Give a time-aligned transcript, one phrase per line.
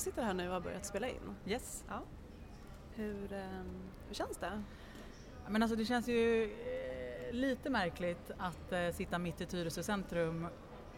[0.00, 1.36] sitter här nu och har börjat spela in.
[1.46, 1.84] Yes.
[1.88, 2.00] Ja.
[2.94, 3.66] Hur, ehm,
[4.08, 4.62] hur känns det?
[5.48, 10.46] Men alltså det känns ju eh, lite märkligt att eh, sitta mitt i Tyresö centrum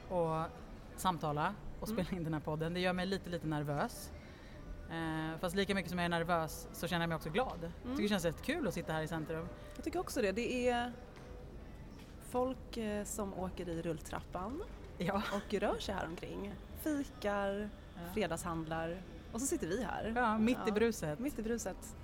[0.08, 0.42] och
[0.96, 2.04] samtala och Mm.
[2.04, 2.74] spela in den här podden.
[2.74, 4.12] Det gör mig lite, lite nervös.
[4.90, 7.58] Eh, fast lika mycket som jag är nervös så känner jag mig också glad.
[7.62, 7.96] Jag Mm.
[7.96, 9.48] tycker det känns rätt kul att sitta här i centrum.
[9.76, 10.32] Jag tycker också det.
[10.32, 10.92] Det är
[12.30, 14.62] folk eh, som åker i rulltrappan
[14.98, 15.22] Ja.
[15.34, 16.54] och rör sig här omkring.
[16.82, 17.70] Fikar,
[18.14, 20.12] fredagshandlar och så sitter vi här.
[20.16, 20.72] ja mitt i Ja.
[20.72, 21.18] bruset.
[21.18, 21.96] Mitt i bruset.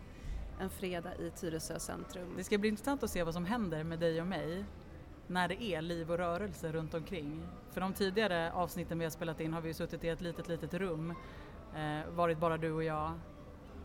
[0.61, 2.35] En fredag i Tyresö centrum.
[2.37, 4.65] Det ska bli intressant att se vad som händer med dig och mig
[5.27, 7.43] när det är liv och rörelse runt omkring.
[7.73, 10.49] För de tidigare avsnitten vi har spelat in har vi ju suttit i ett litet,
[10.49, 11.15] litet rum,
[11.77, 13.13] eh, varit bara du och jag.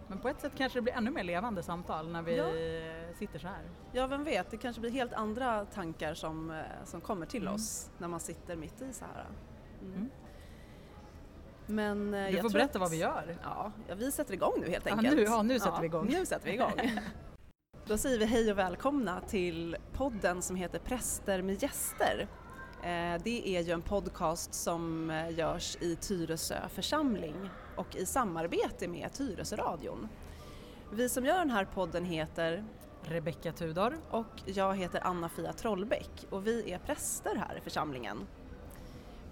[0.08, 3.14] Men på ett sätt kanske det blir ännu mer levande samtal när vi Ja.
[3.20, 3.70] sitter så här.
[3.92, 7.54] Ja, vem vet, det kanske blir helt andra tankar som, eh, som kommer till Mm.
[7.54, 9.26] oss när man sitter mitt i så här.
[9.82, 9.94] Mm.
[9.94, 10.10] Mm.
[11.68, 13.38] Men eh, Du jag får berätta att- vad vi gör.
[13.44, 15.16] Ja, ja, vi sätter igång nu helt Ja, enkelt.
[15.16, 16.06] nu- ja, nu sätter vi igång.
[16.10, 16.72] Nu sätter vi igång.
[17.86, 22.28] Då säger vi hej och välkomna till podden som heter Präster med gäster.
[22.84, 28.88] Eh, Det är ju en podcast som eh, görs i Tyresö församling och i samarbete
[28.88, 30.10] med Tyresöradion.
[30.92, 32.64] Vi som gör den här podden heter
[33.02, 33.98] Rebecka Tudor.
[34.12, 38.18] och jag heter Anna-Fia Trollbäck och vi är präster här i församlingen.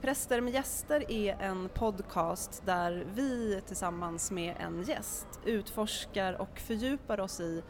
[0.02, 7.20] Präster med gäster är en podcast där vi tillsammans med en gäst utforskar och fördjupar
[7.20, 7.64] oss i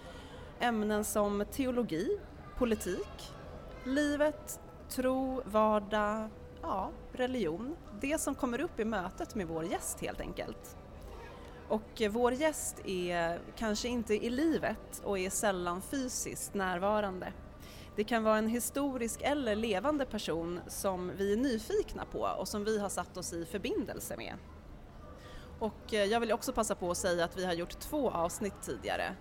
[0.60, 2.18] ämnen som teologi,
[2.58, 3.34] politik,
[3.84, 4.60] livet,
[4.90, 6.30] tro, vardag,
[6.62, 7.76] ja, religion.
[8.02, 10.78] Det som kommer upp i mötet med vår gäst helt enkelt.
[11.68, 17.34] Och vår gäst är kanske inte i livet och är sällan fysiskt närvarande.
[17.96, 22.64] Det kan vara en historisk eller levande person som vi är nyfikna på och som
[22.64, 24.34] vi har satt oss i förbindelse med.
[25.60, 28.54] Och eh, jag vill också passa på att säga att vi har gjort två avsnitt
[28.62, 29.16] tidigare.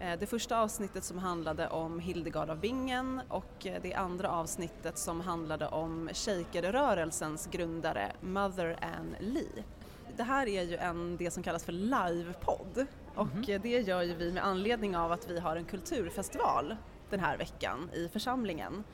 [0.00, 4.98] Eh, Det första avsnittet som handlade om Hildegard av Bingen och eh, det andra avsnittet
[4.98, 9.64] som handlade om shakerrörelsens grundare Mother Ann Lee.
[10.16, 13.44] Det här är ju en, det som kallas för livepodd och Mhm.
[13.48, 16.76] eh, det gör ju vi med anledning av att vi har en kulturfestival
[17.10, 18.84] den här veckan i församlingen.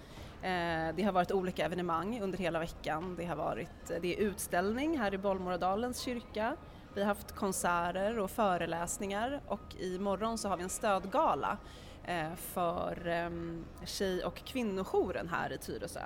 [0.42, 3.14] Eh, det har varit olika evenemang under hela veckan.
[3.16, 6.56] Det har varit eh, det är utställning här i Bollmoradalens kyrka.
[6.94, 11.58] Vi har haft konserter och föreläsningar och imorgon så har vi en stödgala
[12.04, 16.04] eh, för ehm, tjej och kvinnojouren här i Tyresö.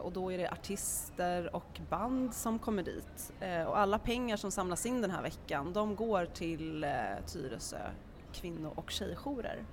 [0.00, 3.32] Och då är det artister och band som kommer dit.
[3.66, 6.86] Och alla pengar som samlas in den här veckan de går till
[7.26, 7.90] Tyresö
[8.32, 9.64] kvinno och tjejjourer.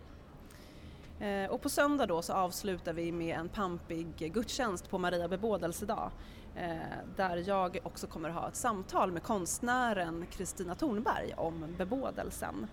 [1.20, 6.12] Eh, och på söndag då så avslutar vi med en pampig gudstjänst på Maria bebådelsedag
[6.56, 6.78] eh,
[7.16, 12.68] där jag också kommer ha ett samtal med konstnären Kristina Thornberg om bebådelsen.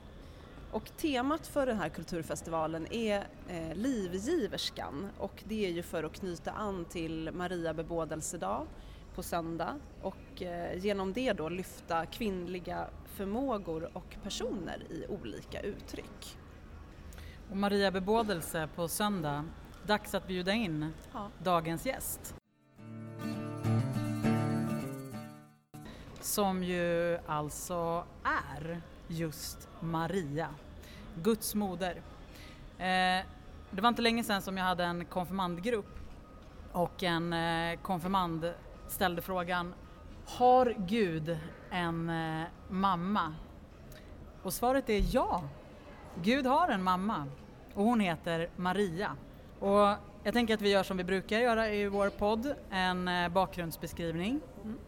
[0.72, 6.12] Och temat för den här kulturfestivalen är eh, Livgiverskan och det är ju för att
[6.12, 8.66] knyta an till Maria bebådelsedag
[9.14, 16.38] på söndag och eh, genom det då lyfta kvinnliga förmågor och personer i olika uttryck.
[17.50, 19.44] Och Maria bebådelse på söndag.
[19.86, 21.28] Dags att bjuda in Ja.
[21.42, 22.34] dagens gäst.
[26.20, 30.48] Som ju alltså är just Maria,
[31.22, 32.02] Guds moder.
[32.78, 33.26] Eh,
[33.70, 35.98] det var inte länge sedan som jag hade en konfirmandgrupp
[36.72, 38.52] och en eh, konfirmand
[38.88, 39.74] ställde frågan
[40.26, 41.38] Har Gud
[41.70, 43.34] en eh, mamma?
[44.42, 45.42] Och svaret är ja.
[46.20, 47.26] Gud har en mamma
[47.74, 49.16] och hon heter Maria.
[49.58, 53.28] Och jag tänker att vi gör som vi brukar göra i vår podd, en eh,
[53.28, 54.40] bakgrundsbeskrivning.
[54.64, 54.78] Mm.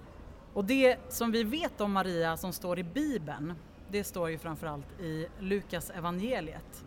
[0.53, 3.55] Och det som vi vet om Maria som står i Bibeln,
[3.89, 6.85] det står ju framförallt i Lukas evangeliet.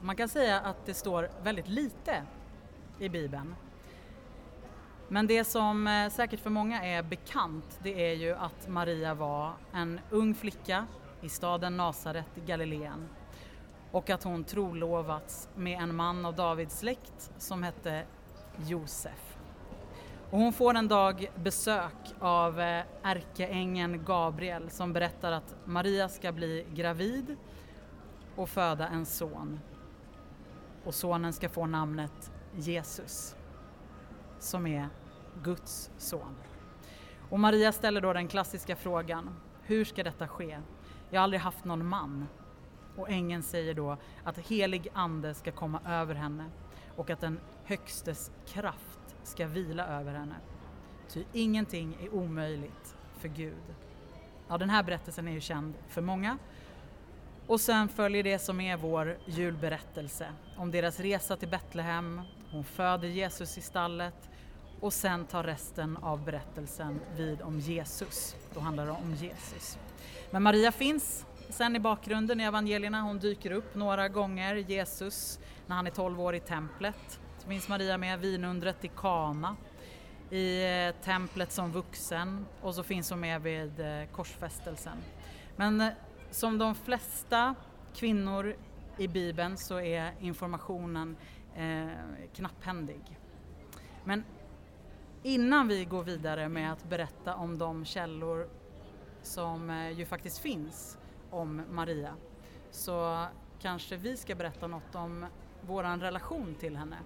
[0.00, 2.22] Man kan säga att det står väldigt lite
[2.98, 3.54] i Bibeln.
[5.08, 9.52] Men det som eh, säkert för många är bekant, det är ju att Maria var
[9.72, 10.86] en ung flicka
[11.20, 13.08] i staden Nasaret i Galileen
[13.96, 18.04] och att hon trolovats med en man av Davids släkt som hette
[18.66, 19.38] Josef.
[20.30, 26.32] Och hon får en dag besök av eh, ärkeängeln Gabriel som berättar att Maria ska
[26.32, 27.36] bli gravid
[28.34, 29.60] och föda en son.
[30.84, 33.36] Och sonen ska få namnet Jesus,
[34.38, 34.88] som är
[35.42, 36.36] Guds son.
[37.30, 40.60] Och Maria ställer då den klassiska frågan, hur ska detta ske?
[41.10, 42.26] Jag har aldrig haft någon man.
[42.96, 46.44] Och ängeln säger då att helig ande ska komma över henne
[46.96, 50.36] och att den högstes kraft ska vila över henne.
[51.08, 53.74] Ty ingenting är omöjligt för Gud.
[54.48, 56.38] ja, den här berättelsen är ju känd för många.
[57.46, 62.20] Och sen följer det som är vår julberättelse om deras resa till Betlehem,
[62.50, 64.30] hon föder Jesus i stallet
[64.80, 68.36] och sen tar resten av berättelsen vid om Jesus.
[68.54, 69.78] Då handlar det om Jesus.
[70.30, 74.54] Men Maria finns sen i bakgrunden i evangelierna, hon dyker upp några gånger.
[74.54, 79.56] Jesus, när han är 12 år i templet, så finns Maria med, vinundret i Kana,
[80.30, 84.98] i eh, templet som vuxen och så finns hon med vid eh, korsfästelsen.
[85.56, 85.88] Men eh,
[86.30, 87.54] som de flesta
[87.94, 88.56] kvinnor
[88.98, 91.16] i Bibeln så är informationen
[91.56, 91.86] eh,
[92.34, 93.18] knapphändig.
[94.04, 94.24] Men
[95.22, 98.48] innan vi går vidare med att berätta om de källor
[99.22, 100.98] som ju faktiskt finns
[101.36, 102.14] om Maria
[102.70, 103.26] så
[103.58, 105.26] kanske vi ska berätta något om
[105.60, 106.96] vår relation till henne.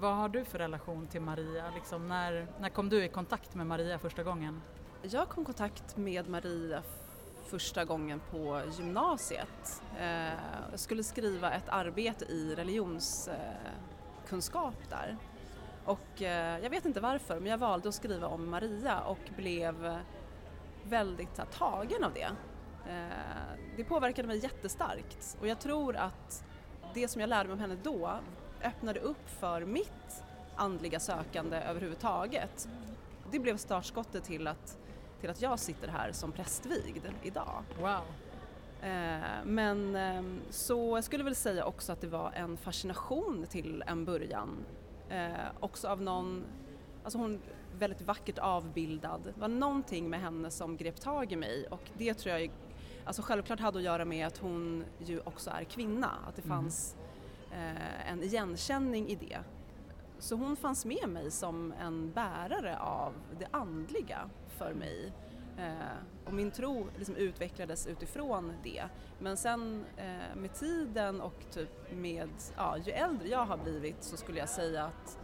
[0.00, 1.64] Vad har du för relation till Maria?
[1.74, 4.62] Liksom när, när kom du i kontakt med Maria första gången?
[5.02, 6.82] Jag kom i kontakt med Maria
[7.44, 9.82] första gången på gymnasiet.
[9.98, 10.32] Eh,
[10.70, 15.16] jag skulle skriva ett arbete i religionskunskap där.
[15.84, 19.98] Och eh, jag vet inte varför, men jag valde att skriva om Maria och blev
[20.88, 22.30] väldigt tagen av det.
[22.88, 26.44] Eh, det påverkade mig jättestarkt och jag tror att
[26.94, 28.18] det som jag lärde mig om henne då
[28.62, 30.24] öppnade upp för mitt
[30.56, 32.68] andliga sökande överhuvudtaget.
[33.30, 34.78] Det blev startskottet till att,
[35.20, 37.64] till att jag sitter här som prästvigd idag.
[37.80, 38.02] Wow!
[38.82, 43.84] Eh, men eh, så jag skulle väl säga också att det var en fascination till
[43.86, 44.64] en början.
[45.08, 45.30] Eh,
[45.60, 46.44] också av någon,
[47.04, 47.40] alltså hon
[47.78, 49.20] väldigt vackert avbildad.
[49.24, 52.50] Det var någonting med henne som grep tag i mig och det tror jag
[53.04, 56.96] alltså självklart hade att göra med att hon ju också är kvinna, att det fanns
[57.52, 59.38] eh, en igenkänning i det.
[60.18, 65.12] Så hon fanns med mig som en bärare av det andliga för mig.
[65.58, 68.84] Eh, och min tro liksom utvecklades utifrån det.
[69.18, 74.16] Men sen eh, med tiden och typ med, ja, ju äldre jag har blivit så
[74.16, 75.18] skulle jag säga att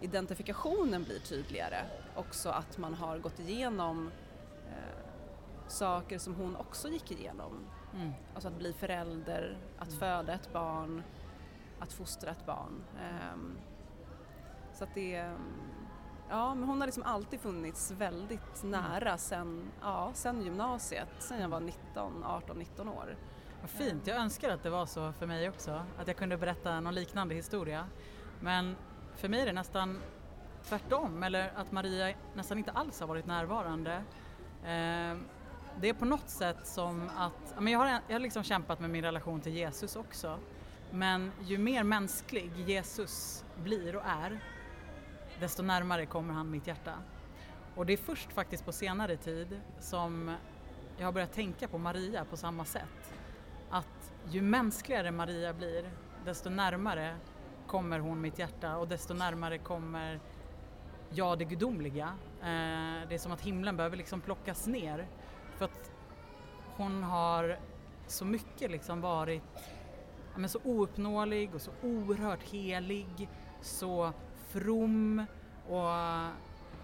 [0.00, 1.84] identifikationen blir tydligare.
[2.16, 4.10] Också att man har gått igenom
[4.68, 5.00] eh,
[5.68, 7.66] saker som hon också gick igenom.
[7.94, 8.12] Mm.
[8.34, 11.02] Alltså att bli förälder, att föda ett barn,
[11.80, 12.84] att fostra ett barn.
[13.00, 13.58] Ehm,
[14.72, 15.34] så att det,
[16.28, 21.48] ja men hon har liksom alltid funnits väldigt nära sen, ja, sen gymnasiet, sen jag
[21.48, 23.16] var 19, 18, 19 år.
[23.60, 26.80] Vad fint, jag önskar att det var så för mig också, att jag kunde berätta
[26.80, 27.86] någon liknande historia.
[28.40, 28.76] Men
[29.20, 30.02] för mig är det nästan
[30.64, 33.94] tvärtom, eller att Maria nästan inte alls har varit närvarande.
[34.62, 35.16] Eh,
[35.80, 38.90] det är på något sätt som att, men jag har, jag har liksom kämpat med
[38.90, 40.38] min relation till Jesus också.
[40.90, 44.40] Men ju mer mänsklig Jesus blir och är,
[45.40, 46.94] desto närmare kommer han mitt hjärta.
[47.74, 50.36] Och det är först faktiskt på senare tid som
[50.98, 53.14] jag har börjat tänka på Maria på samma sätt.
[53.70, 55.90] Att ju mänskligare Maria blir,
[56.24, 57.16] desto närmare
[57.70, 60.20] kommer hon mitt hjärta och desto närmare kommer
[61.10, 62.06] jag det gudomliga.
[62.40, 65.06] Eh, det är som att himlen behöver liksom plockas ner
[65.56, 65.92] för att
[66.76, 67.58] hon har
[68.06, 69.42] så mycket liksom varit
[70.36, 73.28] men så ouppnåelig och så oerhört helig,
[73.60, 74.12] så
[74.48, 75.24] from
[75.68, 75.88] och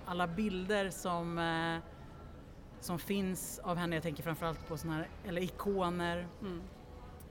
[0.06, 1.78] alla bilder som, eh,
[2.80, 6.62] som finns av henne, jag tänker framförallt på sådana här, eller ikoner, Mm.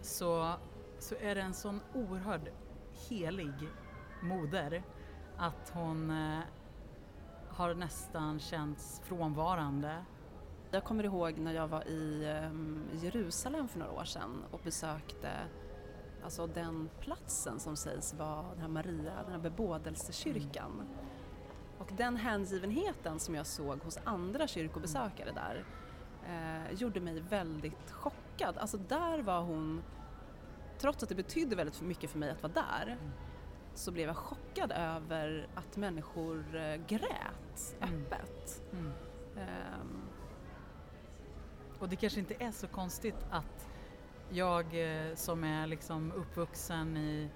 [0.02, 0.54] så,
[1.00, 2.52] så är det en sån oerhörd
[3.10, 3.70] helig
[4.22, 4.84] moder
[5.38, 6.40] att hon eh,
[7.50, 10.06] har nästan känts frånvarande.
[10.72, 15.30] Jag kommer ihåg när jag var i ehm, Jerusalem för några år sedan och besökte
[16.24, 20.82] alltså den platsen som sägs vara den här Maria, den här bebådelsekyrkan.
[21.80, 25.66] Och den hängivenheten som jag såg hos andra kyrkobesökare där
[26.28, 28.58] eh, gjorde mig väldigt chockad.
[28.58, 29.84] Alltså där var hon,
[30.78, 32.98] trots att det betydde väldigt mycket för mig att vara där,
[33.74, 37.94] så blev jag chockad över att människor eh, grät Mm.
[38.06, 38.64] öppet.
[38.74, 38.92] Mm.
[39.38, 40.02] Ehm,
[41.80, 43.68] Och det kanske inte är så konstigt att
[44.30, 47.30] jag eh, som är liksom uppvuxen i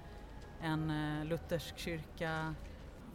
[0.61, 2.55] en eh, luthersk kyrka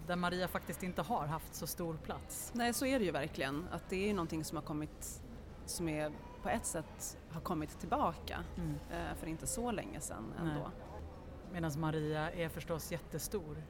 [0.06, 2.52] där Maria faktiskt inte har haft så stor plats.
[2.54, 3.66] Nej, så är det ju verkligen.
[3.72, 5.22] Att det är ju någonting som har kommit,
[5.66, 6.12] som är
[6.44, 8.74] på ett sätt har kommit tillbaka Mm.
[8.90, 10.70] eh, för inte så länge sedan ändå.
[11.52, 13.62] Medan Maria är förstås jättestor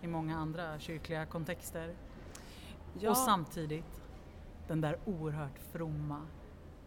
[0.00, 1.94] i många andra kyrkliga kontexter.
[3.00, 4.02] Ja, Och samtidigt
[4.66, 6.22] den där oerhört fromma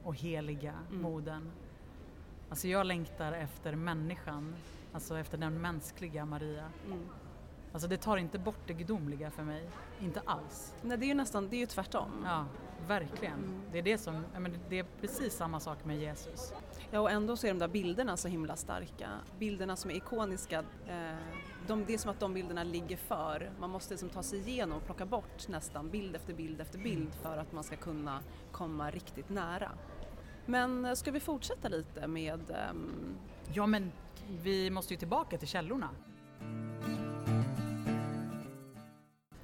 [0.04, 1.02] och heliga Mm.
[1.02, 1.52] moden.
[2.50, 4.56] Alltså jag längtar efter människan,
[4.94, 6.70] alltså efter den mänskliga Maria.
[6.88, 7.00] mm,
[7.74, 9.70] Alltså det tar inte bort det gudomliga för mig,
[10.02, 10.76] inte alls.
[10.82, 12.12] Nej, det är ju nästan, det är ju tvärtom.
[12.26, 12.46] Ja,
[12.88, 13.34] verkligen.
[13.34, 13.62] Mm.
[13.72, 16.54] Det är det som, men det är precis samma sak med Jesus.
[16.92, 19.10] Ja, och ändå så är de där bilderna så himla starka.
[19.40, 21.16] Bilderna som är ikoniska, eh,
[21.68, 23.52] de, det är som att de bilderna ligger för.
[23.60, 27.14] Man måste liksom ta sig igenom och plocka bort nästan bild efter bild efter bild
[27.22, 28.20] för att man ska kunna
[28.52, 29.72] komma riktigt nära.
[30.46, 33.16] Men eh, ska vi fortsätta lite med ehm,
[33.54, 33.92] Ja, men
[34.44, 35.90] vi måste ju tillbaka till källorna.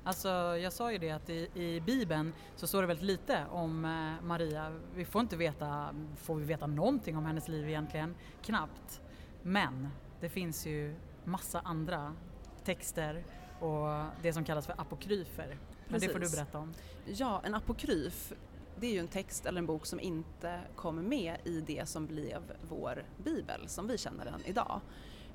[0.07, 3.85] Alltså, jag sa ju det att i, i Bibeln så står det väldigt lite om
[3.85, 4.79] eh, Maria.
[4.95, 8.15] Vi får inte veta, får vi veta någonting om hennes liv egentligen?
[8.43, 9.01] Knappt.
[9.43, 12.15] Men det finns ju massa andra
[12.63, 13.23] texter
[13.59, 15.57] och det som kallas för apokryfer.
[15.87, 16.73] Men det får du berätta om.
[17.05, 18.33] Ja, en apokryf,
[18.79, 22.07] det är ju en text eller en bok som inte kommer med i det som
[22.07, 24.81] blev vår bibel som vi känner den idag.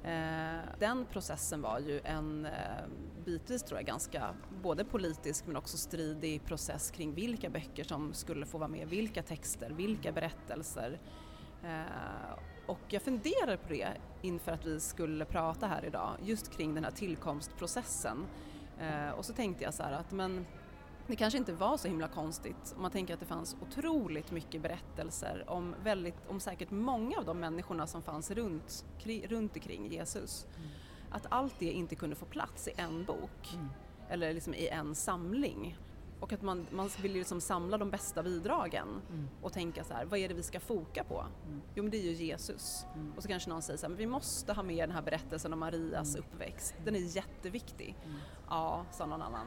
[0.04, 2.52] Eh, den processen var ju en eh,
[3.24, 8.46] bitvis tror jag ganska både politisk men också stridig process kring vilka böcker som skulle
[8.46, 10.98] få vara med, vilka texter, vilka berättelser.
[11.64, 13.88] Eh, och jag funderar på det
[14.22, 18.26] inför att vi skulle prata här idag, just kring den här tillkomstprocessen.
[19.16, 20.46] Och så tänkte jag så här att men
[21.12, 24.62] det kanske inte var så himla konstigt om man tänker att det fanns otroligt mycket
[24.62, 29.92] berättelser om, väldigt, om säkert många av de människorna som fanns runt, kri, runt omkring
[29.92, 30.46] Jesus.
[31.10, 33.68] Att allt det inte kunde få plats i en bok Mm.
[34.08, 35.78] eller liksom i en samling.
[36.20, 39.28] Och att man, man vill ju liksom samla de bästa bidragen Mm.
[39.42, 41.20] och tänka så här, vad är det vi ska foka på?
[41.46, 41.60] Mm.
[41.74, 42.86] Jo men det är ju Jesus.
[42.94, 43.12] Mm.
[43.16, 45.52] Och så kanske någon säger så här, men vi måste ha med den här berättelsen
[45.52, 46.26] om Marias Mm.
[46.26, 46.74] uppväxt.
[46.84, 47.96] Den är jätteviktig.
[48.04, 48.16] Mm.
[48.48, 49.46] Ja, sa någon annan.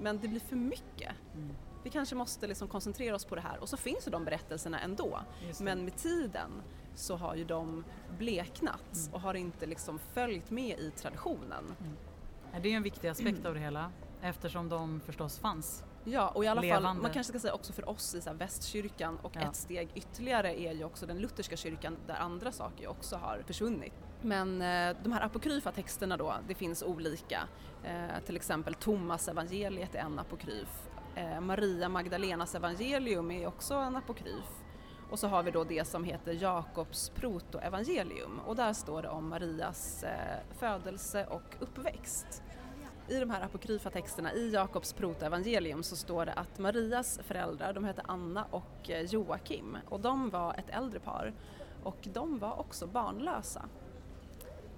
[0.00, 1.12] Men det blir för mycket.
[1.34, 1.50] Mm.
[1.84, 4.80] Vi kanske måste liksom koncentrera oss på det här och så finns ju de berättelserna
[4.80, 5.20] ändå.
[5.60, 6.50] Men med tiden
[6.94, 7.84] så har ju de
[8.18, 9.14] bleknat Mm.
[9.14, 11.64] och har inte liksom följt med i traditionen.
[12.52, 15.84] Ja, Det är en viktig aspekt av det hela eftersom de förstås fanns.
[16.04, 17.02] Ja, och i alla fall, Levande.
[17.02, 19.40] man kanske ska säga också för oss i så västkyrkan och Ja.
[19.40, 23.92] ett steg ytterligare är ju också den lutherska kyrkan där andra saker också har försvunnit.
[24.22, 27.40] Men eh, de här apokryfa texterna då, det finns olika.
[27.84, 30.88] Eh, till exempel Thomas evangeliet är en apokryf.
[31.16, 34.44] Eh, Maria Magdalenas evangelium är också en apokryf.
[35.10, 39.28] Och så har vi då det som heter Jakobs protoevangelium och där står det om
[39.28, 40.04] Marias
[40.58, 42.42] födelse och uppväxt.
[43.10, 47.84] I de här apokryfa texterna i Jakobs protoevangelium så står det att Marias föräldrar, de
[47.84, 51.32] hette Anna och eh, Joakim och de var ett äldre par
[51.84, 53.64] och de var också barnlösa.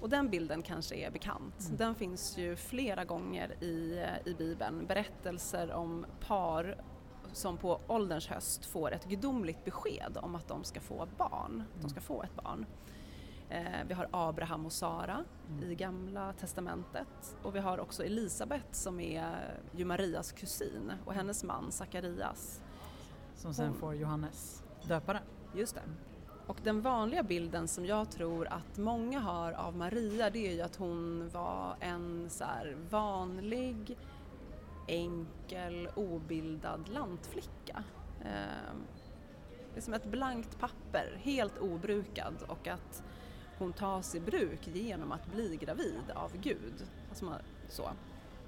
[0.00, 1.60] Och den bilden kanske är bekant.
[1.64, 1.76] Mm.
[1.76, 4.86] Den finns ju flera gånger i, eh, i Bibeln.
[4.86, 6.76] Berättelser om par
[7.32, 11.64] som på ålderns höst får ett gudomligt besked om att de ska få barn.
[11.80, 12.66] De ska få ett barn.
[13.52, 15.70] Eh, vi har Abraham och Sara Mm.
[15.70, 21.44] i Gamla Testamentet och vi har också Elisabet som är ju Marias kusin och hennes
[21.44, 22.60] man Sakarias.
[23.34, 25.22] Som sen Hon- får Johannes döparen.
[25.54, 25.82] Just det.
[26.46, 30.60] Och den vanliga bilden som jag tror att många har av Maria det är ju
[30.62, 32.44] att hon var en så
[32.90, 33.98] vanlig,
[34.88, 37.84] enkel, obildad lantflicka.
[38.20, 38.74] Eh,
[39.74, 43.02] det är som ett blankt papper, helt obrukad och att
[43.58, 46.86] hon tas i bruk genom att bli gravid av Gud.
[47.08, 47.34] Alltså man,
[47.68, 47.82] så.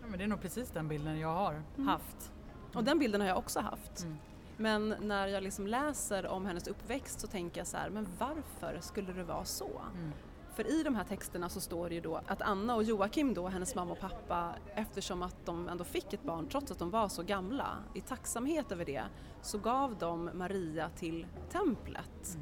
[0.01, 1.89] Ja, men det är nog precis den bilden jag har Mm.
[1.89, 2.33] haft.
[2.75, 4.03] Och den bilden har jag också haft.
[4.03, 4.17] Mm.
[4.57, 8.79] Men när jag liksom läser om hennes uppväxt så tänker jag så här, men varför
[8.81, 9.71] skulle det vara så?
[9.95, 10.13] Mm.
[10.55, 13.49] För i de här texterna så står det ju då att Anna och Joakim då,
[13.49, 17.09] hennes mamma och pappa, eftersom att de ändå fick ett barn trots att de var
[17.09, 19.03] så gamla, i tacksamhet över det
[19.43, 22.39] så gav de Maria till templet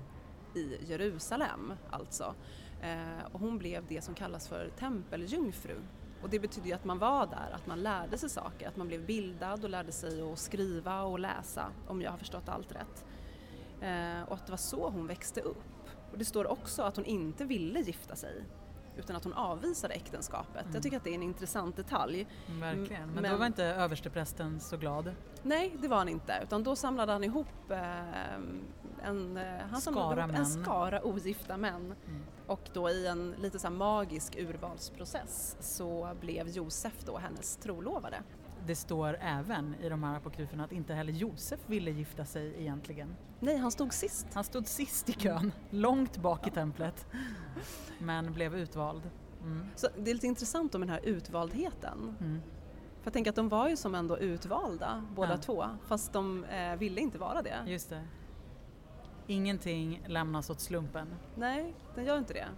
[0.55, 2.35] i Jerusalem alltså.
[2.83, 5.77] Eh, och hon blev det som kallas för tempeljungfru.
[6.23, 8.89] Och det betyder ju att man var där, att man lärde sig saker, att man
[8.89, 13.05] blev bildad och lärde sig att skriva och läsa, om jag har förstått allt rätt.
[13.81, 15.89] Eh, och att det var så hon växte upp.
[16.13, 18.45] Och det står också att hon inte ville gifta sig
[18.97, 20.63] utan att hon avvisade äktenskapet.
[20.63, 20.75] Mm.
[20.75, 22.27] Jag tycker att det är en intressant detalj.
[22.49, 23.09] Mm, Verkligen.
[23.11, 25.15] Men, men- då var inte översteprästen så glad.
[25.43, 28.35] Nej, det var han inte, utan då samlade han ihop eh,
[29.05, 32.23] en, eh, han Skara ihop en skara ogifta män Mm.
[32.47, 38.23] och då i en lite så magisk urvalsprocess så blev Josef då hennes trolovade.
[38.67, 43.17] Det står även i de här apokryferna att inte heller Josef ville gifta sig egentligen.
[43.41, 44.27] Nej, han stod sist.
[44.35, 47.07] Han stod sist i kön, långt bak i templet.
[47.99, 49.11] Men blev utvald.
[49.43, 49.67] Mm.
[49.77, 52.17] Så det är lite intressant om den här utvaldheten.
[52.21, 52.41] Mm.
[53.01, 55.39] För jag tänker att de var ju som ändå utvalda båda Ja.
[55.39, 57.59] två fast de eh, ville inte vara det.
[57.67, 58.05] Just det.
[59.27, 61.15] Ingenting lämnas åt slumpen.
[61.35, 62.49] Nej, den gör inte det.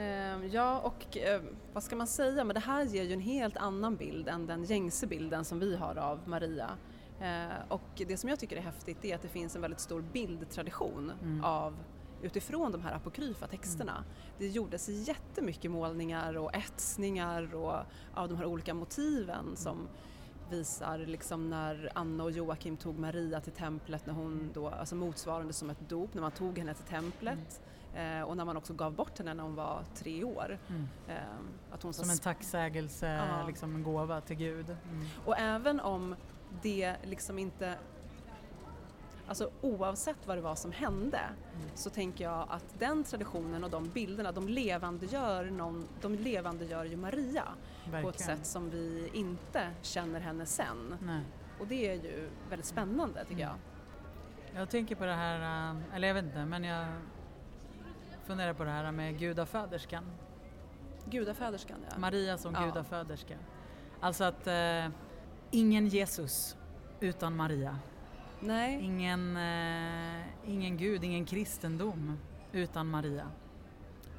[0.00, 1.40] Ehm, ja, och eh,
[1.72, 4.64] vad ska man säga, men det här ger ju en helt annan bild än den
[4.64, 6.70] gängse bilden som vi har av Maria.
[7.20, 10.02] Ehm, och det som jag tycker är häftigt är att det finns en väldigt stor
[10.12, 11.44] bildtradition mm.
[11.44, 11.76] av
[12.22, 13.92] utifrån de här apokryfa texterna.
[13.92, 14.04] Mm.
[14.38, 17.74] Det gjordes jättemycket målningar och etsningar och,
[18.14, 19.56] av de här olika motiven mm.
[19.56, 19.88] som
[20.50, 25.52] visar liksom när Anna och Joakim tog Maria till templet, när hon då, alltså motsvarande
[25.52, 27.60] som ett dop, när man tog henne till templet.
[27.94, 28.20] Mm.
[28.20, 30.58] Eh, och när man också gav bort henne när hon var tre år.
[30.68, 30.88] Mm.
[31.08, 33.46] Eh, att hon som en tacksägelse, ja.
[33.46, 34.70] liksom en gåva till Gud.
[34.70, 35.06] Mm.
[35.24, 36.14] Och även om
[36.62, 37.74] det liksom inte
[39.30, 41.68] Alltså oavsett vad det var som hände mm.
[41.74, 46.96] så tänker jag att den traditionen och de bilderna de levandegör, någon, de levandegör ju
[46.96, 47.44] Maria
[47.84, 48.02] Verkligen.
[48.02, 50.98] på ett sätt som vi inte känner henne sen.
[51.02, 51.22] Nej.
[51.60, 53.56] Och det är ju väldigt spännande tycker mm.
[54.52, 54.60] jag.
[54.60, 56.86] Jag tänker på det här, äh, eller jag vet inte, men jag
[58.24, 60.04] funderar på det här med gudaföderskan.
[61.04, 61.98] Gudaföderskan ja.
[61.98, 62.66] Maria som ja.
[62.66, 63.34] gudaföderska.
[64.00, 64.88] Alltså att eh,
[65.50, 66.56] ingen Jesus
[67.00, 67.78] utan Maria.
[68.40, 68.80] Nej.
[68.82, 72.16] Ingen, eh, ingen gud, ingen kristendom
[72.52, 73.26] utan Maria.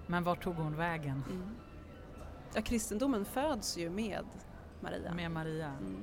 [0.08, 1.24] Men var tog hon vägen?
[1.30, 1.50] Mm.
[2.56, 4.26] Ja, kristendomen föds ju med
[4.80, 5.14] Maria.
[5.14, 5.68] Med Maria.
[5.68, 6.02] Mm.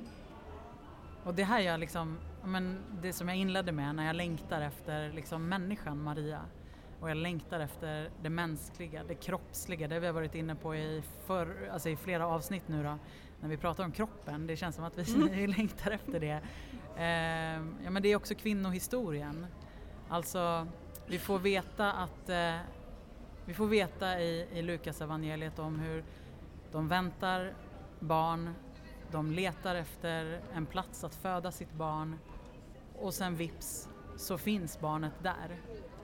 [1.23, 5.11] Och det här jag liksom, men det som jag inledde med när jag längtar efter
[5.13, 6.41] liksom människan Maria
[6.99, 11.03] och jag längtar efter det mänskliga, det kroppsliga, det vi har varit inne på i,
[11.25, 12.97] för, alltså i flera avsnitt nu då,
[13.41, 14.47] när vi pratar om kroppen.
[14.47, 15.49] Det känns som att vi mm.
[15.57, 16.41] längtar efter det.
[16.99, 19.45] Eh, ja, men det är också kvinnohistorien.
[20.09, 20.67] Alltså,
[21.07, 22.55] vi får veta att eh,
[23.45, 26.03] vi får veta i, i Lukas evangeliet om hur
[26.71, 27.53] de väntar
[27.99, 28.53] barn,
[29.11, 32.15] de letar efter en plats att föda sitt barn
[32.95, 35.61] och sen vips så finns barnet där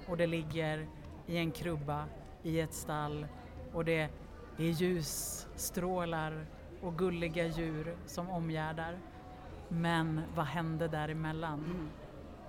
[0.08, 0.88] och det ligger
[1.28, 2.06] i en krubba
[2.44, 3.28] i ett stall
[3.74, 4.10] och det
[4.58, 6.46] är ljusstrålar
[6.82, 9.00] och gulliga djur som omgärdar.
[9.76, 11.60] Men vad hände däremellan?
[11.60, 11.90] Mm.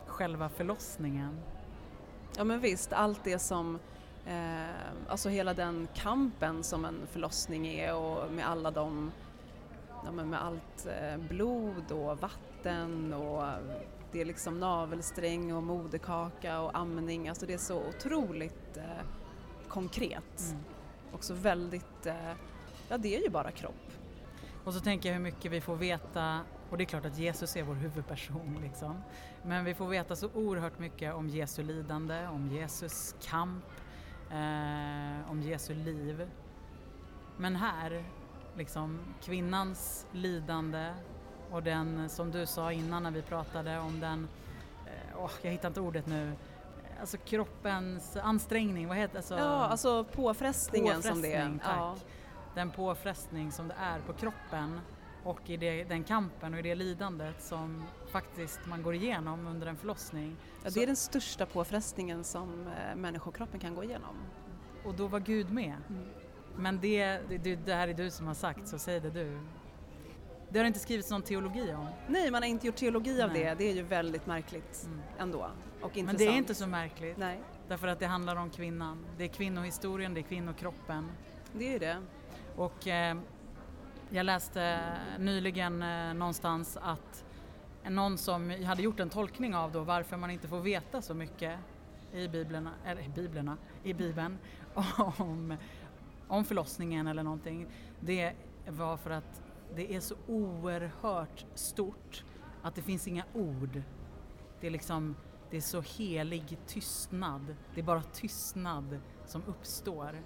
[0.06, 1.40] Själva förlossningen?
[2.36, 3.78] Ja men visst, allt det som,
[4.26, 9.12] eh, alltså hela den kampen som en förlossning är och med alla de,
[10.04, 13.44] ja, men med allt eh, blod och vatten och
[14.12, 19.06] det är liksom navelsträng och moderkaka och amning, alltså det är så otroligt eh,
[19.68, 20.40] konkret.
[20.50, 20.62] Mm.
[21.12, 22.32] Också väldigt, eh,
[22.88, 23.92] ja det är ju bara kropp.
[24.64, 27.56] Och så tänker jag hur mycket vi får veta, och det är klart att Jesus
[27.56, 29.02] är vår huvudperson liksom,
[29.42, 33.64] men vi får veta så oerhört mycket om Jesu lidande, om Jesus kamp,
[34.30, 36.30] eh, om Jesu liv.
[37.36, 38.04] Men här,
[38.56, 40.92] liksom kvinnans lidande
[41.50, 44.28] och den, som du sa innan när vi pratade om den,
[44.86, 46.32] eh, oh, jag hittar inte ordet nu,
[47.00, 49.18] alltså kroppens ansträngning, vad heter det?
[49.18, 51.58] Alltså, ja, alltså påfrestningen påfrestning, som det är.
[51.64, 51.76] Tack.
[51.76, 51.96] Ja
[52.56, 54.80] den påfrestning som det är på kroppen
[55.26, 59.66] och i det, den kampen och i det lidandet som faktiskt man går igenom under
[59.66, 60.36] en förlossning.
[60.64, 64.16] Ja, det är den största påfrestningen som eh, människokroppen kan gå igenom.
[64.84, 65.74] Och då var Gud med.
[65.88, 66.02] Mm.
[66.56, 69.38] Men det, det, det här är du som har sagt, så säg det du.
[70.48, 71.86] Det har inte skrivits någon teologi om?
[72.08, 73.44] Nej, man har inte gjort teologi av Nej.
[73.44, 73.54] det.
[73.54, 75.00] Det är ju väldigt märkligt mm.
[75.18, 75.50] ändå.
[75.80, 77.16] Och Men det är inte så märkligt.
[77.16, 77.40] Nej.
[77.68, 79.06] Därför att det handlar om kvinnan.
[79.18, 81.08] Det är kvinnohistorien, det är kvinnokroppen.
[81.52, 82.02] Det är ju det.
[82.56, 83.16] Och eh,
[84.10, 84.80] jag läste
[85.18, 87.24] nyligen eh, någonstans att
[87.88, 91.58] någon som hade gjort en tolkning av då varför man inte får veta så mycket
[92.12, 94.38] i biblerna, eller i biblerna, i bibeln
[95.18, 95.56] om,
[96.28, 97.66] om förlossningen eller någonting.
[98.00, 98.32] Det
[98.68, 99.42] var för att
[99.74, 102.24] det är så oerhört stort
[102.62, 103.82] att det finns inga ord.
[104.60, 105.16] Det är liksom,
[105.50, 107.56] det är så helig tystnad.
[107.74, 110.22] Det är bara tystnad som uppstår.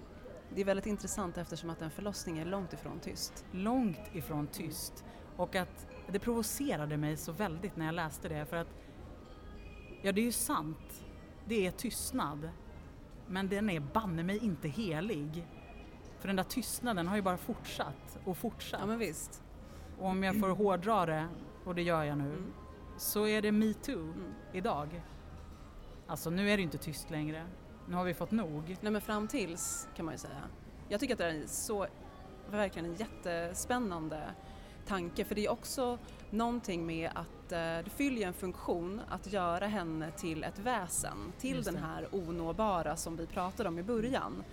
[0.55, 3.45] Det är väldigt intressant eftersom att en förlossning är långt ifrån tyst.
[3.51, 5.05] Långt ifrån tyst.
[5.37, 8.67] Och att det provocerade mig så väldigt när jag läste det för att
[10.01, 11.05] ja, det är ju sant.
[11.45, 12.49] Det är tystnad.
[13.27, 15.47] Men den är banne mig inte helig.
[16.19, 18.79] För den där tystnaden har ju bara fortsatt och fortsatt.
[18.79, 19.43] Ja men visst.
[19.99, 21.27] Och om jag får hårdra det,
[21.65, 22.53] och det gör jag nu, mm.
[22.97, 24.33] så är det metoo mm.
[24.53, 25.01] idag.
[26.07, 27.45] Alltså nu är det inte tyst längre.
[27.87, 28.77] Nu har vi fått nog.
[28.81, 30.41] Nej men fram tills kan man ju säga.
[30.89, 31.87] Jag tycker att det är så,
[32.51, 34.23] verkligen en jättespännande
[34.87, 35.97] tanke för det är också
[36.29, 41.63] någonting med att eh, det fyller en funktion att göra henne till ett väsen, till
[41.63, 44.43] den här onåbara som vi pratade om i början.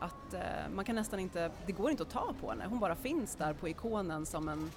[0.00, 0.40] Att eh,
[0.74, 3.52] man kan nästan inte, det går inte att ta på henne, hon bara finns där
[3.54, 4.70] på ikonen som en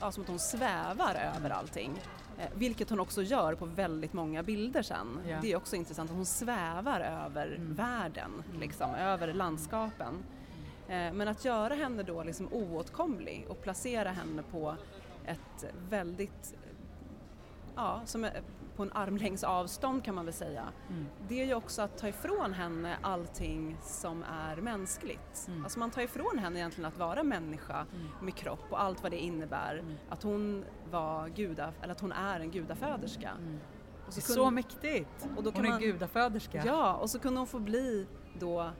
[0.00, 2.00] ja, som att hon svävar över allting.
[2.40, 5.20] Eh, vilket hon också gör på väldigt många bilder sen.
[5.28, 5.38] Ja.
[5.42, 7.74] Det är också intressant, hon svävar över Mm.
[7.74, 10.14] världen, liksom, över landskapen.
[10.88, 14.74] Eh, men att göra henne då liksom oåtkomlig och placera henne på
[15.26, 16.54] ett väldigt,
[17.76, 18.28] ja, som
[18.76, 20.64] på en armlängds avstånd kan man väl säga.
[20.88, 21.06] Mm.
[21.28, 25.44] Det är ju också att ta ifrån henne allting som är mänskligt.
[25.48, 25.64] Mm.
[25.64, 28.06] Alltså man tar ifrån henne egentligen att vara människa Mm.
[28.22, 29.78] med kropp och allt vad det innebär.
[29.78, 29.94] Mm.
[30.08, 33.30] Att hon var guda, eller att hon är en gudaföderska.
[33.38, 33.58] Mm.
[34.06, 35.28] Och kunde- så mäktigt!
[35.36, 36.62] och då kan Hon är man- gudaföderska.
[36.66, 38.06] Ja, och så kunde hon få bli
[38.38, 38.70] då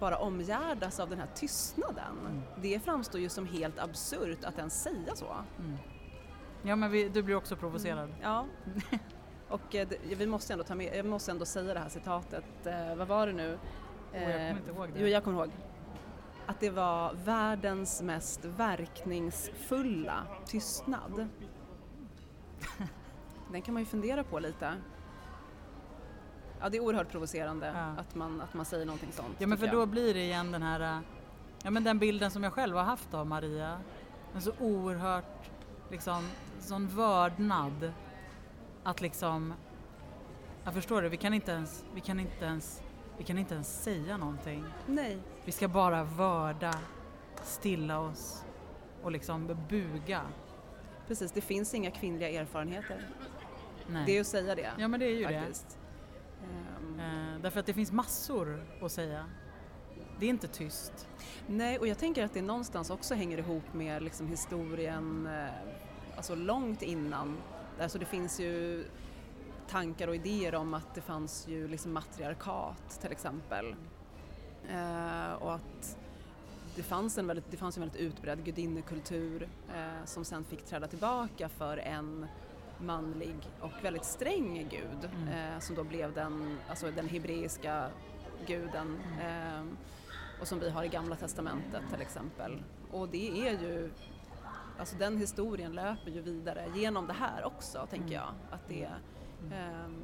[0.00, 2.18] bara omgärdas av den här tystnaden.
[2.20, 2.40] Mm.
[2.62, 5.26] Det framstår ju som helt absurt att ens säga så.
[5.58, 5.76] Mm.
[6.62, 8.14] Ja men vi, du blir också provocerad.
[8.22, 8.46] Ja.
[9.48, 12.44] Och eh, det- vi måste ändå ta med, jag måste ändå säga det här citatet,
[12.66, 13.58] eh, vad var det nu?
[14.12, 15.00] jag kommer Eh, inte ihåg det.
[15.00, 15.50] Jo, jag kommer ihåg.
[16.52, 21.28] Att det var världens mest verkningsfulla tystnad.
[23.52, 24.74] Den kan man ju fundera på lite.
[26.60, 28.00] Ja, det är oerhört provocerande Ja.
[28.00, 29.36] att, man, att man säger någonting sånt.
[29.38, 29.74] Ja men för jag.
[29.76, 31.00] då blir det igen den här,
[31.62, 33.78] ja men den bilden som jag själv har haft av Maria.
[34.34, 35.50] En så oerhört,
[35.90, 36.28] liksom,
[36.60, 37.92] sån vördnad.
[38.82, 39.54] Att liksom,
[40.64, 42.81] jag förstår det, vi kan inte ens, vi kan inte ens,
[43.18, 44.64] vi kan inte ens säga någonting.
[44.86, 46.74] Nej, Vi ska bara vörda,
[47.42, 48.44] stilla oss
[49.02, 50.22] och liksom buga.
[51.08, 51.32] precis.
[51.32, 53.08] Det finns inga kvinnliga erfarenheter.
[53.86, 54.02] Nej.
[54.06, 54.70] Det är att säga det.
[54.78, 55.78] ja men det är ju faktiskt.
[56.96, 57.02] Det.
[57.02, 59.26] Eh, därför att det finns massor att säga.
[60.18, 61.08] Det är inte tyst.
[61.46, 65.46] Nej, och jag tänker att det någonstans också hänger ihop med liksom historien, eh,
[66.16, 67.36] alltså långt innan.
[67.80, 68.84] Alltså det finns ju
[69.72, 73.74] tankar och idéer om att det fanns ju liksom matriarkat till exempel.
[74.70, 75.96] Eh, och att
[76.76, 80.86] det fanns en väldigt, det fanns en väldigt utbredd gudinnekultur eh, som sen fick träda
[80.86, 82.26] tillbaka för en
[82.80, 85.28] manlig och väldigt sträng gud Mm.
[85.54, 87.88] eh, som då blev den, alltså den hebreiska
[88.46, 89.62] guden eh,
[90.40, 92.62] och som vi har i Gamla Testamentet till exempel.
[92.90, 93.90] Och det är ju,
[94.78, 98.12] alltså den historien löper ju vidare genom det här också tänker Mm.
[98.18, 98.28] jag.
[98.50, 98.88] Att det,
[99.46, 100.02] Mm.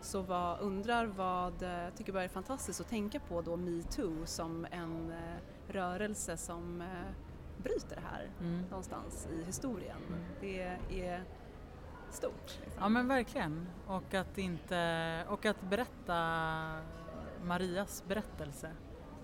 [0.00, 4.26] så vad, undrar vad, eh, jag tycker bara är fantastiskt att tänka på då metoo
[4.26, 6.86] som en eh, rörelse som eh,
[7.62, 8.62] bryter det här Mm.
[8.70, 9.96] någonstans i historien.
[10.08, 10.20] Mm.
[10.40, 10.62] Det
[11.02, 11.22] är
[12.10, 12.58] stort.
[12.64, 12.82] Liksom.
[12.82, 13.66] Ja men verkligen.
[13.86, 16.14] Och att, inte, och att berätta
[17.44, 18.70] Marias berättelse.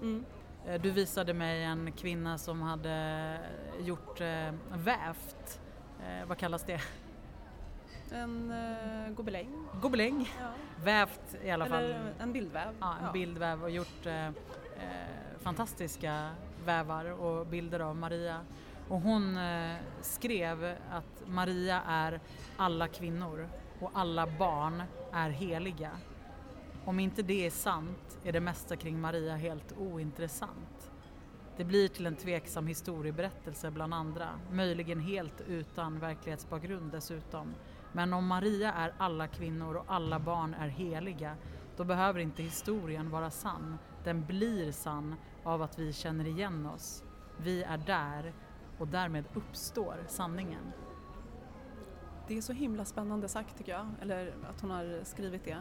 [0.03, 0.25] Mm.
[0.67, 3.39] Eh, Du visade mig en kvinna som hade
[3.81, 5.61] gjort eh, vävt,
[6.07, 6.81] eh, vad kallas det?
[8.11, 9.49] En uh, gobeläng.
[9.83, 10.31] Gobeläng.
[10.41, 10.49] Ja.
[10.85, 11.85] Vävt i alla fall.
[11.85, 12.75] Eller en bildväv.
[12.81, 14.33] Ja, en bildväv och gjort eh, eh,
[15.41, 16.31] fantastiska
[16.65, 18.41] vävar och bilder av Maria.
[18.89, 22.21] Och hon eh, skrev att Maria är
[22.57, 23.49] alla kvinnor
[23.81, 25.91] och alla barn är heliga.
[26.85, 30.91] Om inte det är sant är det mesta kring Maria helt ointressant.
[31.57, 37.55] Det blir till en tveksam historieberättelse bland andra, möjligen helt utan verklighetsbakgrund dessutom.
[37.97, 41.37] Men om Maria är alla kvinnor och alla barn är heliga,
[41.77, 43.79] då behöver inte historien vara sann.
[44.05, 47.03] Den blir sann av att vi känner igen oss.
[47.37, 48.33] Vi är där
[48.79, 50.73] och därmed uppstår sanningen.
[52.29, 55.59] Det är så himla spännande sagt tycker jag, eller att hon har skrivit det.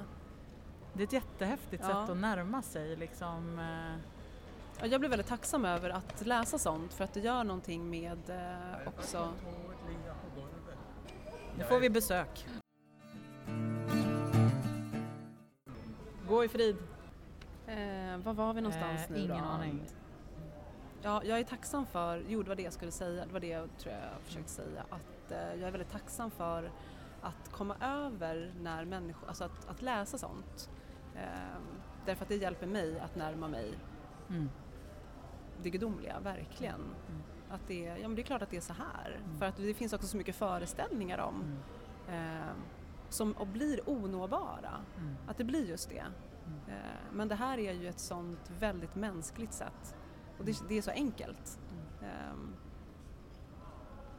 [0.94, 1.90] Det är ett jättehäftigt Ja.
[1.90, 3.60] sätt att närma sig liksom.
[3.60, 4.00] eh,
[4.80, 8.30] Ja, Jag blir väldigt tacksam över att läsa sånt för att det gör någonting med
[8.30, 9.30] eh, också
[11.58, 12.48] Nu får vi besök.
[16.28, 16.76] Gå i frid.
[17.68, 19.50] Eh, var var vi någonstans Eh, nu ingen då?
[19.50, 19.82] aning.
[21.02, 23.48] Ja, jag är tacksam för, jo det var det jag skulle säga, det var det
[23.48, 26.72] jag tror jag försökte säga, att eh, jag är väldigt tacksam för
[27.22, 30.70] att komma över när människor, alltså att, att läsa sånt.
[31.16, 31.58] Eh,
[32.06, 33.74] därför att det hjälper mig att närma mig
[34.30, 34.50] Mm.
[35.64, 36.76] det gudomliga, verkligen.
[37.10, 37.24] Mm.
[37.54, 39.20] Att det, ja, men det är klart att det är så här.
[39.26, 39.40] Mm.
[39.40, 41.44] För att det finns också så mycket föreställningar om
[42.08, 42.38] Mm.
[42.42, 42.48] eh,
[43.10, 44.72] som och blir onåbara.
[44.98, 45.16] Mm.
[45.28, 46.00] Att det blir just det.
[46.00, 46.60] Mm.
[46.68, 46.76] Eh,
[47.12, 49.96] men det här är ju ett sånt väldigt mänskligt sätt.
[50.40, 51.60] Och det, det är så enkelt.
[51.72, 52.12] Mm.
[52.12, 52.54] Ehm,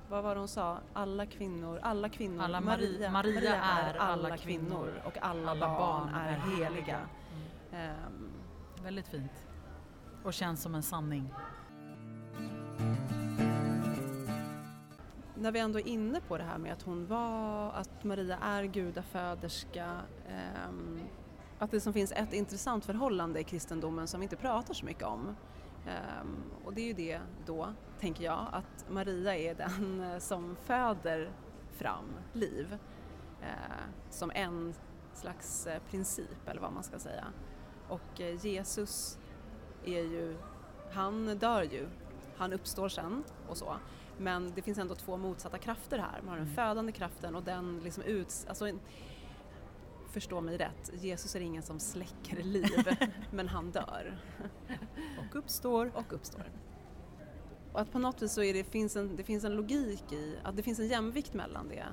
[0.09, 0.79] vad var det hon sa?
[0.93, 4.93] Alla kvinnor, alla kvinnor, Alla Maria- Maria är alla kvinnor.
[5.05, 6.69] och alla, Alla barn, barn är är heliga.
[6.69, 6.99] heliga.
[7.73, 8.29] Ehm,
[8.83, 9.33] Väldigt fint.
[10.25, 11.35] Och känns som en sanning.
[15.45, 18.65] När vi ändå är inne på det här med att hon var, att Maria är
[18.65, 20.71] gudaföderska, eh,
[21.59, 25.05] att det som finns ett intressant förhållande i kristendomen som vi inte pratar så mycket
[25.05, 25.37] om,
[25.87, 26.27] Eh,
[26.65, 27.69] och det är ju det då,
[28.01, 31.31] tänker jag, att Maria är den eh, som föder
[31.71, 32.79] fram liv
[33.43, 34.75] eh, som en
[35.15, 37.25] slags eh, princip eller vad man ska säga.
[37.89, 39.19] Och eh, Jesus
[39.85, 40.37] är ju,
[40.93, 41.89] han dör ju,
[42.37, 43.77] han uppstår sen och så.
[44.19, 46.21] Men det finns ändå två motsatta krafter här.
[46.21, 46.55] Man har den mm.
[46.55, 48.81] födande kraften och den liksom ut, alltså en,
[50.11, 52.97] förstå mig rätt, Jesus är ingen som släcker liv,
[53.31, 54.19] men han dör.
[55.19, 55.91] och uppstår.
[55.95, 56.51] Och uppstår.
[57.73, 60.57] Och att på något vis så det, finns en, det finns en logik i, att
[60.57, 61.85] det finns en jämvikt mellan det.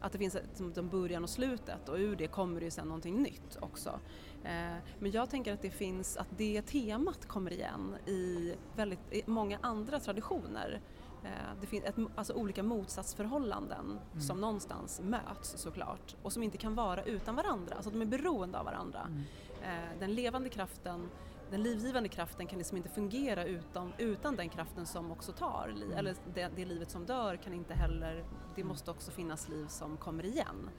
[0.00, 3.22] Att det finns ett, början och slutet och ur det kommer det ju sen någonting
[3.22, 4.00] nytt också.
[4.44, 9.22] Eh, men jag tänker att det finns, att det temat kommer igen i väldigt i
[9.26, 10.80] många andra traditioner.
[11.24, 11.30] Eh,
[11.60, 14.20] det finns ett, alltså olika motsatsförhållanden mm.
[14.20, 18.58] som någonstans möts såklart och som inte kan vara utan varandra, alltså de är beroende
[18.58, 19.00] av varandra.
[19.06, 19.22] Mm.
[19.62, 21.10] Eh, den levande kraften,
[21.50, 25.84] den livgivande kraften kan liksom inte fungera utan, utan den kraften som också tar liv,
[25.84, 25.98] mm.
[25.98, 28.68] eller det, det, livet som dör kan inte heller, det mm.
[28.68, 30.70] måste också finnas liv som kommer igen.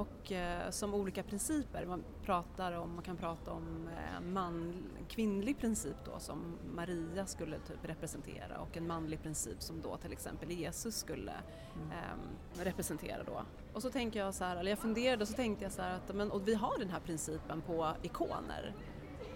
[0.00, 1.86] Och eh, som olika principer.
[1.86, 4.74] Man, pratar om, man kan prata om eh, man,
[5.08, 10.12] kvinnlig princip då som Maria skulle typ representera och en manlig princip som då till
[10.12, 11.90] exempel Jesus skulle mm.
[11.90, 13.42] eh, representera då.
[13.72, 15.94] Och så tänker jag så här, eller jag funderade och så tänkte jag så här
[15.94, 18.74] att men, och vi har den här principen på ikoner.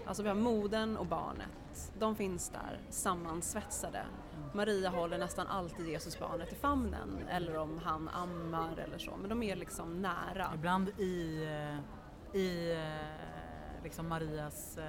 [0.06, 4.06] Alltså vi har modern och barnet, de finns där sammansvetsade
[4.54, 9.42] Maria håller nästan alltid Jesusbarnet i famnen eller om han ammar eller så, men de
[9.42, 10.50] är liksom nära.
[10.54, 14.84] Ibland i, eh, i eh, liksom Marias eh,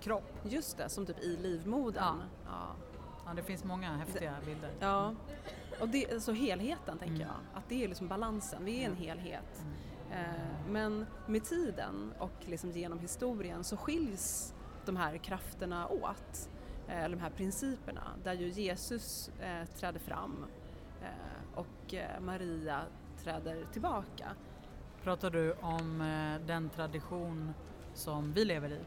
[0.00, 0.40] kropp.
[0.44, 2.04] Just det, som typ i livmodern.
[2.04, 2.14] Ja.
[2.46, 2.76] ja.
[3.26, 4.70] ja det finns många häftiga bilder.
[4.80, 5.14] Ja,
[5.80, 7.28] och det, alltså helheten tänker mm.
[7.28, 9.60] jag, att det är liksom balansen, vi är en helhet.
[9.60, 9.74] Mm.
[10.68, 16.50] Men med tiden och liksom genom historien så skiljs de här krafterna åt.
[16.88, 20.44] Eh, eller de här principerna där ju Jesus eh, träder fram
[21.02, 22.82] eh, och eh, Maria
[23.24, 24.28] träder tillbaka.
[25.02, 27.54] Pratar du om eh, den tradition
[27.94, 28.80] som vi lever i?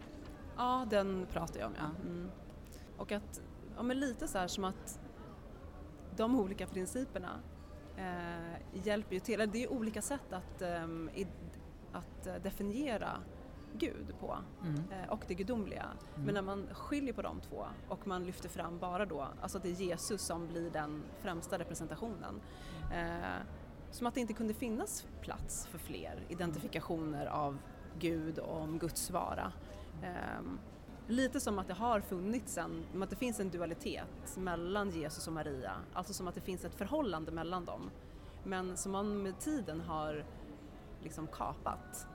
[0.57, 2.09] Ja, den pratar jag om ja.
[2.09, 2.31] Mm.
[2.97, 3.41] Och att,
[3.75, 4.99] ja men lite så här som att
[6.15, 7.39] de olika principerna
[7.97, 11.27] eh, hjälper ju till, det är olika sätt att, ehm, i,
[11.91, 13.17] att definiera
[13.77, 14.84] Gud på mm.
[14.91, 15.86] eh, och det gudomliga.
[16.15, 16.25] Mm.
[16.25, 19.63] Men när man skiljer på de två och man lyfter fram bara då, alltså att
[19.63, 22.41] det är Jesus som blir den främsta representationen.
[22.93, 23.43] Eh,
[23.91, 27.58] som att det inte kunde finnas plats för fler identifikationer av
[27.99, 29.53] Gud och om Guds vara.
[31.07, 35.33] Lite som att det har funnits en, att det finns en dualitet mellan Jesus och
[35.33, 37.91] Maria, alltså som att det finns ett förhållande mellan dem.
[38.43, 40.25] Men som man med tiden har
[41.03, 42.07] liksom kapat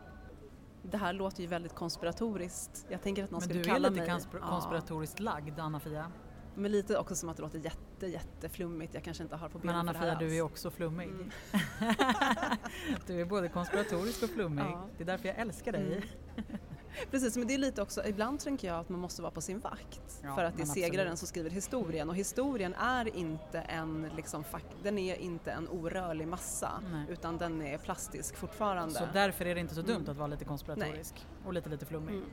[0.83, 2.87] det här låter ju väldigt konspiratoriskt.
[2.89, 4.01] Jag tänker att någon skulle kalla mig...
[4.01, 4.43] Men du är lite mig...
[4.49, 5.25] konspiratoriskt ja.
[5.25, 6.13] lagd, Anna-Fia.
[6.55, 8.95] Men lite också som att det låter jätte, jätteflummigt.
[8.95, 11.09] Jag kanske inte har på Men Anna-Fia, du är också flummig.
[11.09, 11.31] Mm.
[13.07, 14.65] du är både konspiratorisk och flummig.
[14.65, 14.89] Ja.
[14.97, 15.97] Det är därför jag älskar dig.
[16.37, 16.59] Mm.
[17.11, 19.59] Precis, men det är lite också, ibland tänker jag att man måste vara på sin
[19.59, 24.11] vakt ja, för att det är segraren som skriver historien och historien är inte en,
[24.17, 24.45] liksom,
[24.83, 27.07] den är inte en orörlig massa Nej.
[27.09, 28.95] utan den är plastisk fortfarande.
[28.95, 30.11] Så därför är det inte så dumt mm.
[30.11, 31.47] att vara lite konspiratorisk Nej.
[31.47, 32.15] och lite lite flummig?
[32.15, 32.31] Mm.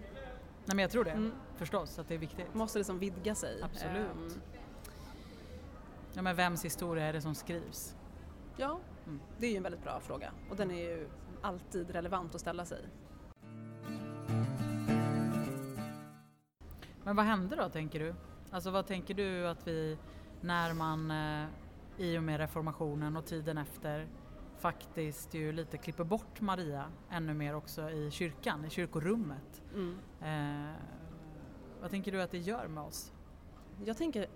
[0.65, 1.31] Nej men jag tror det, mm.
[1.57, 2.47] förstås, att det är viktigt.
[2.47, 3.61] Man måste liksom vidga sig.
[3.63, 4.11] Absolut.
[4.11, 4.41] Um.
[6.13, 7.95] Ja men vems historia är det som skrivs?
[8.57, 9.19] Ja, mm.
[9.37, 11.09] det är ju en väldigt bra fråga och den är ju
[11.41, 12.81] alltid relevant att ställa sig.
[17.07, 18.15] Men vad hände då tänker du?
[18.51, 19.97] Alltså vad tänker du att vi,
[20.41, 21.47] när man eh,
[21.97, 24.07] i och med reformationen och tiden efter
[24.57, 29.63] faktiskt ju lite klipper bort Maria ännu mer också i kyrkan, i kyrkorummet.
[29.73, 29.97] Mm.
[30.21, 30.75] Eh,
[31.81, 33.13] vad tänker du att det gör med oss?
[33.85, 34.27] Jag tänker,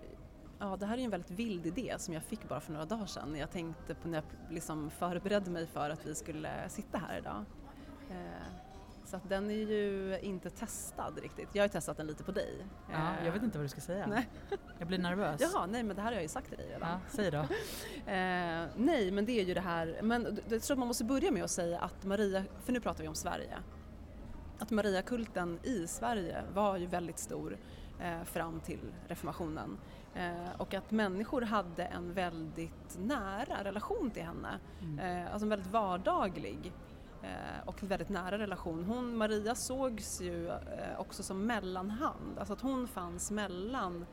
[0.58, 3.06] ja det här är en väldigt vild idé som jag fick bara för några dagar
[3.06, 3.36] sedan.
[3.36, 7.44] Jag tänkte på när jag liksom förberedde mig för att vi skulle sitta här idag.
[8.10, 8.61] Eh,
[9.12, 11.48] så att den är ju inte testad riktigt.
[11.52, 12.66] Jag har ju testat den lite på dig.
[12.92, 14.06] Ja, jag vet inte vad du ska säga.
[14.06, 14.28] Nej.
[14.78, 15.40] Jag blir nervös.
[15.40, 16.88] Jaha, nej men det här har jag ju sagt till dig redan.
[16.88, 17.38] Ja, säg då.
[18.12, 21.30] eh, nej men det är ju det här, men jag tror att man måste börja
[21.30, 23.58] med att säga att Maria, för nu pratar vi om Sverige,
[24.58, 27.56] att Mariakulten i Sverige var ju väldigt stor
[28.00, 29.78] eh, fram till reformationen.
[30.14, 35.26] Eh, och att människor hade en väldigt nära relation till henne, mm.
[35.32, 36.72] alltså en väldigt vardaglig
[37.66, 38.84] och en väldigt nära relation.
[38.84, 40.56] Hon, Maria sågs ju eh,
[40.98, 44.06] också som mellanhand, alltså att hon fanns mellan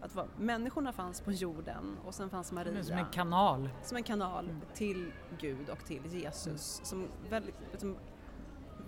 [0.00, 2.84] att var, människorna fanns på jorden och sen fanns Maria.
[2.84, 3.70] Som en kanal.
[3.82, 4.60] Som en kanal mm.
[4.74, 6.78] till Gud och till Jesus.
[6.78, 6.86] Mm.
[6.86, 7.96] Som väldigt, som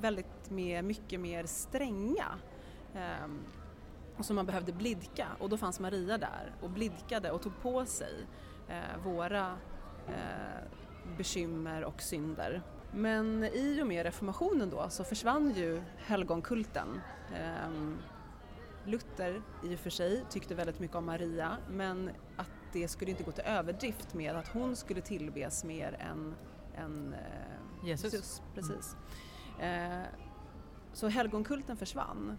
[0.01, 2.27] väldigt mer, mycket mer stränga.
[3.25, 3.41] Um,
[4.19, 7.85] och som man behövde blidka och då fanns Maria där och blidkade och tog på
[7.85, 8.27] sig
[8.69, 9.57] eh, våra
[10.09, 10.69] eh,
[11.17, 12.63] bekymmer och synder.
[12.93, 17.01] Men i och med reformationen då så försvann ju helgonkulten.
[17.35, 17.71] Eh,
[18.85, 23.23] Luther i och för sig tyckte väldigt mycket om Maria men att det skulle inte
[23.23, 26.35] gå till överdrift med att hon skulle tillbes mer än,
[26.77, 28.13] än eh, Jesus.
[28.13, 28.43] Jesus.
[28.55, 28.97] Precis.
[29.61, 30.03] Eh,
[30.93, 32.39] så helgonkulten försvann.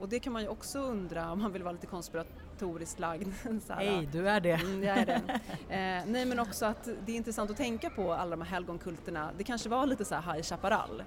[0.00, 3.28] Och det kan man ju också undra om man vill vara lite konspiratoriskt lagd.
[3.68, 4.52] Hej, du är det.
[4.52, 5.40] Mm, jag är det.
[5.74, 9.30] Eh, nej men också att det är intressant att tänka på alla de här helgonkulterna.
[9.38, 11.02] Det kanske var lite så här High Chaparral,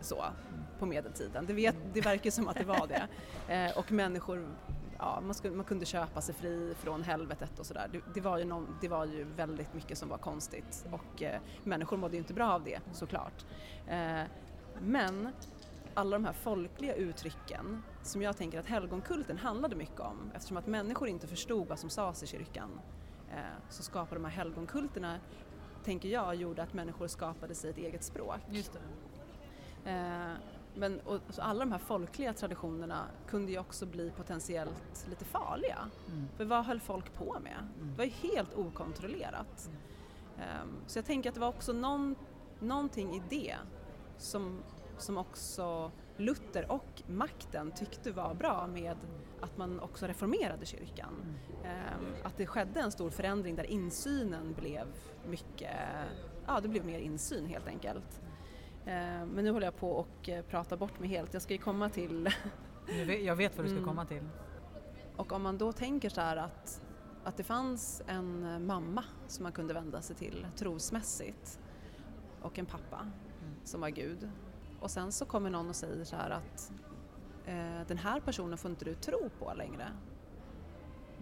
[0.00, 0.24] så,
[0.78, 1.46] på medeltiden.
[1.46, 3.08] Det, vet, det verkar som att det var det.
[3.54, 4.48] Eh, och människor,
[4.98, 7.88] ja, man, skulle, man kunde köpa sig fri från helvetet och sådär.
[7.92, 11.40] Det, det, var ju någon, det var ju väldigt mycket som var konstigt och eh,
[11.64, 13.44] människor mådde ju inte bra av det såklart.
[13.86, 14.22] Eh,
[14.80, 15.32] men
[15.98, 20.66] alla de här folkliga uttrycken som jag tänker att helgonkulten handlade mycket om eftersom att
[20.66, 22.80] människor inte förstod vad som sades i kyrkan
[23.30, 25.18] eh, så skapade de här helgonkulterna,
[25.84, 28.40] tänker jag, gjorde att människor skapade sig ett eget språk.
[28.50, 29.90] Just det.
[29.90, 30.32] Eh,
[30.74, 35.78] men och, så alla de här folkliga traditionerna kunde ju också bli potentiellt lite farliga.
[36.08, 36.28] Mm.
[36.36, 37.58] För vad höll folk på med?
[37.76, 37.90] Mm.
[37.90, 39.70] Det var ju helt okontrollerat.
[40.38, 42.16] Ehm, så jag tänker att det var också någon,
[42.60, 43.56] någonting i det
[44.18, 44.62] som,
[44.98, 48.96] som också Luther och makten tyckte var bra med
[49.40, 51.14] att man också reformerade kyrkan.
[51.64, 54.86] Ehm, att det skedde en stor förändring där insynen blev
[55.28, 55.76] mycket,
[56.46, 58.20] ja det blev mer insyn helt enkelt.
[58.86, 61.58] Ehm, men nu håller jag på och eh, prata bort mig helt, jag ska ju
[61.58, 62.28] komma till
[63.24, 63.88] Jag vet vad du ska Mm.
[63.88, 64.28] komma till.
[65.16, 66.82] Och om man då tänker så här att,
[67.24, 71.60] att det fanns en eh, mamma som man kunde vända sig till trosmässigt
[72.42, 73.10] och en pappa
[73.64, 74.30] som var Gud.
[74.80, 76.72] Och sen så kommer någon och säger så här att
[77.46, 79.88] eh, den här personen får inte du tro på längre.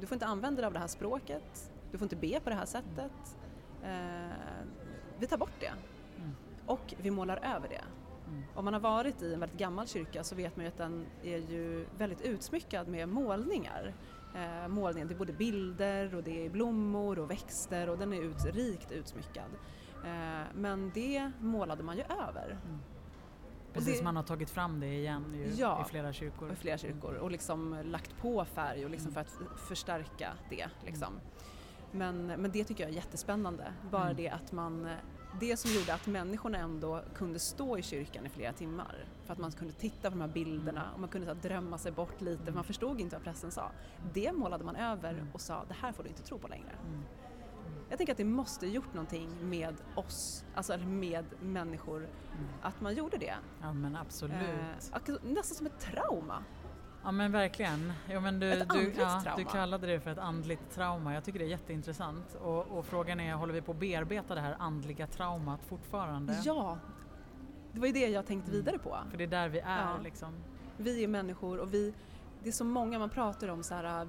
[0.01, 2.57] Du får inte använda dig av det här språket, du får inte be på det
[2.57, 3.37] här sättet.
[3.83, 4.67] Eh,
[5.19, 5.73] vi tar bort det.
[6.17, 6.31] Mm.
[6.67, 7.85] Och vi målar över det.
[8.29, 8.43] Mm.
[8.55, 11.07] Om man har varit i en väldigt gammal kyrka så vet man ju att den
[11.23, 13.95] är ju väldigt utsmyckad med målningar.
[14.35, 18.23] Eh, målningen, det är både bilder och det är blommor och växter och den är
[18.23, 19.51] ut, rikt utsmyckad.
[20.05, 22.59] Eh, men det målade man ju över
[23.77, 25.85] Precis, det- man har tagit fram det igen ju, Ja.
[25.87, 26.53] i flera kyrkor.
[26.53, 29.15] i flera kyrkor och liksom lagt på färg och liksom Mm.
[29.15, 29.21] för
[29.55, 30.67] att förstärka det.
[30.87, 31.13] Liksom.
[31.93, 33.73] Men, men det tycker jag är jättespännande.
[33.91, 34.17] Bara Mm.
[34.17, 34.89] det att man
[35.41, 39.05] det som gjorde att människorna ändå kunde stå i kyrkan i flera timmar.
[39.25, 40.95] För att man kunde titta på de här bilderna Mm.
[40.95, 42.53] och man kunde så här, drömma sig bort lite.
[42.53, 43.71] Man förstod inte vad prästen sa.
[44.15, 45.27] Det målade man över Mm.
[45.33, 46.73] och sa det här får du inte tro på längre.
[47.89, 52.49] Jag tänker att det måste gjort någonting med oss, alltså med människor, Mm.
[52.63, 53.35] att man gjorde det.
[53.63, 54.37] Ja men absolut.
[54.37, 56.43] Eh, ak- nästan som ett trauma.
[57.05, 57.93] Ja men verkligen.
[58.11, 59.37] Ja, men du, Ett du, ja, trauma.
[59.39, 61.15] du kallade det för ett andligt trauma.
[61.15, 62.35] Jag tycker det är jätteintressant.
[62.35, 66.41] Och, och frågan är, håller vi på att bearbeta det här andliga traumat fortfarande?
[66.45, 66.79] Ja,
[67.73, 68.65] det var ju det jag tänkte Mm.
[68.65, 68.99] vidare på.
[69.11, 69.97] För det är där vi är Ja.
[70.05, 70.33] liksom.
[70.77, 71.95] Vi är människor och vi,
[72.43, 74.09] det är så många man pratar om så här,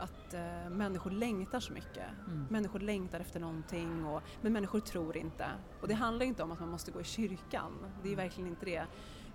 [0.00, 2.06] att äh, människor längtar så mycket.
[2.26, 2.46] Mm.
[2.50, 5.46] Människor längtar efter någonting och, men människor tror inte.
[5.80, 8.24] Och det handlar inte om att man måste gå i kyrkan, det är Mm.
[8.24, 8.86] verkligen inte det.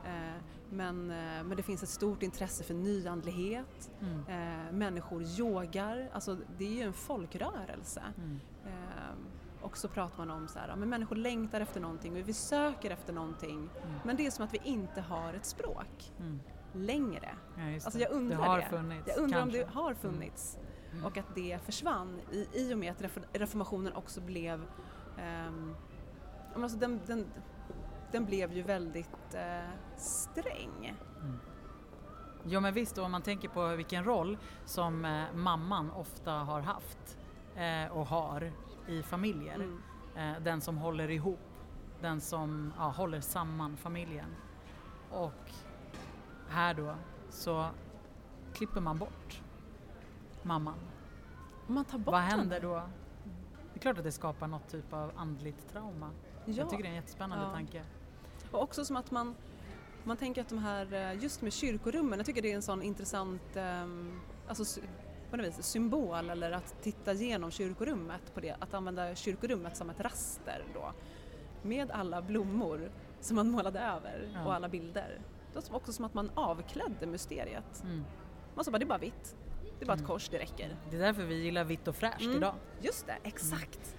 [0.05, 4.19] Eh, Men, eh, men det finns ett stort intresse för nyandlighet, Mm.
[4.67, 8.01] eh, människor yogar, alltså det är ju en folkrörelse.
[8.17, 8.39] Mm.
[8.65, 9.15] Eh,
[9.61, 12.91] Och så pratar man om så här, men människor längtar efter någonting och vi söker
[12.91, 13.69] efter någonting.
[13.83, 13.95] Mm.
[14.05, 16.39] Men det är som att vi inte har ett språk Mm.
[16.75, 17.35] Längre.
[17.57, 18.65] Ja, just Alltså jag undrar det har det.
[18.65, 19.07] funnits.
[19.07, 19.63] Jag undrar om kanske.
[19.65, 20.57] det har funnits
[20.91, 21.05] Mm.
[21.05, 24.65] och att det försvann i, i och med att refor- reformationen också blev
[26.53, 27.25] men alltså den, den,
[28.11, 30.95] den blev ju väldigt eh, sträng.
[31.21, 31.39] Mm.
[32.43, 36.61] Ja men visst, och om man tänker på vilken roll som eh, mamman ofta har
[36.61, 37.17] haft
[37.55, 38.51] eh, och har
[38.87, 39.55] i familjer.
[39.55, 39.81] Mm.
[40.15, 41.39] Eh, den som håller ihop,
[42.01, 44.35] den som ja, håller samman familjen.
[45.11, 45.51] Och
[46.49, 46.95] här då
[47.29, 47.65] så
[48.53, 49.41] klipper man bort
[50.43, 50.75] mamman.
[51.67, 52.73] Man tar bort Vad händer då?
[53.73, 56.09] Det är klart att det skapar något typ av andligt trauma.
[56.45, 56.53] Ja.
[56.53, 57.51] Jag tycker det är en jättespännande Ja.
[57.51, 57.83] tanke.
[58.51, 59.35] Och också som att man,
[60.03, 62.81] man tänker att de här, eh, just med kyrkorummen, jag tycker det är en sån
[62.81, 64.81] intressant ehm, alltså, sy-
[65.31, 69.89] på något vis, symbol eller att titta igenom kyrkorummet på det, att använda kyrkorummet som
[69.89, 70.91] ett raster då.
[71.61, 74.45] Med alla blommor som man målade över Ja.
[74.45, 75.19] och alla bilder.
[75.63, 77.83] Det var också som att man avklädde mysteriet.
[77.83, 78.05] Mm.
[78.55, 79.35] Man sa bara, det är bara vitt.
[79.79, 80.07] Det är bara ett Mm.
[80.11, 80.75] kors, det räcker.
[80.89, 82.37] Det är därför vi gillar vitt och fräscht Mm.
[82.37, 82.55] idag.
[82.81, 83.95] Just det, exakt.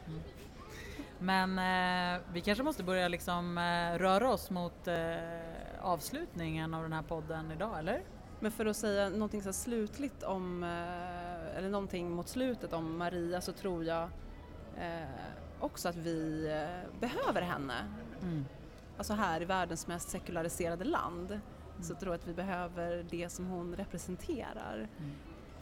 [1.18, 5.16] Men eh, vi kanske måste börja liksom eh, röra oss mot eh,
[5.80, 7.92] avslutningen av den här podden idag, eller?
[7.94, 8.02] Men
[8.40, 13.40] Men för att säga någonting så slutligt om, eh, eller någonting mot slutet om Maria
[13.40, 14.02] så tror jag
[14.78, 15.08] eh,
[15.60, 17.74] också att vi eh, behöver henne.
[18.22, 18.44] Mm.
[18.96, 21.42] Alltså här i världens mest sekulariserade land mm.
[21.82, 24.88] så tror jag att vi behöver det som hon representerar.
[24.98, 25.12] Mm.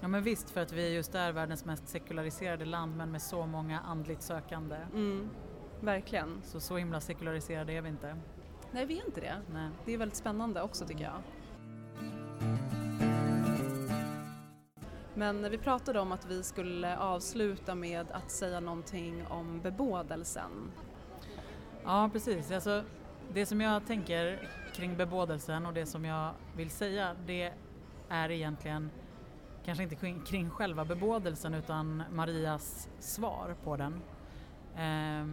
[0.00, 3.46] Ja men visst för att vi just är världens mest sekulariserade land men med så
[3.46, 4.76] många andligt sökande.
[4.94, 5.30] Mm.
[5.80, 6.40] Verkligen.
[6.42, 8.16] Så så himla sekulariserade är vi inte.
[8.72, 9.36] Nej vi är inte det.
[9.52, 9.70] Nej.
[9.84, 11.22] Det är väldigt spännande också tycker jag.
[15.14, 20.72] Men vi pratade om att vi skulle avsluta med att säga någonting om bebådelsen.
[21.84, 22.82] Ja precis, alltså,
[23.32, 27.52] det som jag tänker kring bebådelsen och det som jag vill säga det
[28.08, 28.90] är egentligen
[29.64, 34.02] kanske inte kring, kring själva bebådelsen utan Marias svar på den.
[34.74, 35.26] Eh,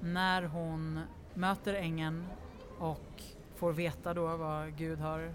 [0.00, 1.00] när hon
[1.34, 2.26] möter ängeln
[2.78, 3.22] och
[3.54, 5.34] får veta då vad Gud har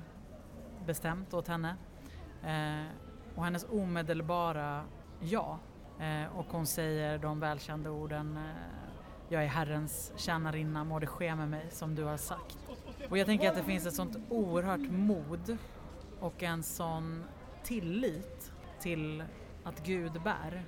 [0.86, 1.76] bestämt åt henne
[2.44, 2.88] eh,
[3.36, 4.84] och hennes omedelbara
[5.20, 5.60] ja
[6.00, 8.83] eh, och hon säger de välkända orden eh,
[9.34, 12.58] jag är Herrens tjänarinna, må det ske med mig som du har sagt.
[13.10, 15.58] Och jag tänker att det finns ett sånt oerhört mod
[16.20, 17.24] och en sån
[17.64, 19.24] tillit till
[19.64, 20.66] att Gud bär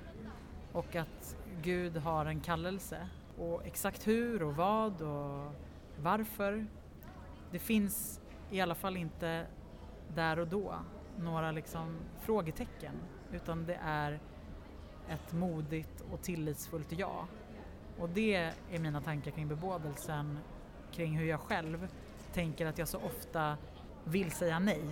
[0.72, 3.08] och att Gud har en kallelse
[3.38, 5.52] och exakt hur och vad och
[6.02, 6.66] varför.
[7.50, 9.46] Det finns i alla fall inte
[10.14, 10.74] där och då
[11.18, 12.94] några liksom frågetecken
[13.32, 14.20] utan det är
[15.08, 17.26] ett modigt och tillitsfullt ja.
[17.98, 18.34] Och det
[18.70, 20.38] är mina tankar kring bebådelsen,
[20.92, 21.88] kring hur jag själv
[22.32, 23.56] tänker att jag så ofta
[24.04, 24.84] vill säga nej